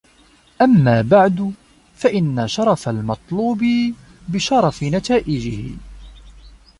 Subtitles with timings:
[0.61, 1.53] أَمَّا بَعْدُ
[1.95, 3.63] فَإِنَّ شَرَفَ الْمَطْلُوبِ
[4.29, 5.77] بِشَرَفِ نَتَائِجِهِ